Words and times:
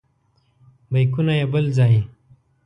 بیکونه 0.91 1.33
یې 1.39 1.45
بل 1.53 1.65
ځای. 1.77 1.95